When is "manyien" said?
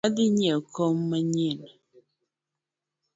1.09-1.61